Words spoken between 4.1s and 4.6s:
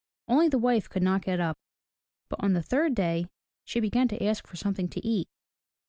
ask for